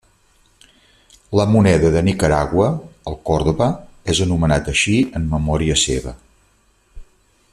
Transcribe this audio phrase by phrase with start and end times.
[1.39, 2.71] La moneda de Nicaragua,
[3.11, 3.69] el Córdoba,
[4.15, 6.19] és anomenat així en memòria seva.